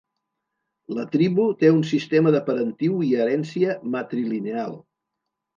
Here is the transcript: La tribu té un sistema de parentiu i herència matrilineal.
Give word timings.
La 0.97 1.03
tribu 1.15 1.43
té 1.59 1.69
un 1.73 1.83
sistema 1.91 2.33
de 2.37 2.41
parentiu 2.49 2.97
i 3.09 3.13
herència 3.21 3.77
matrilineal. 3.97 4.79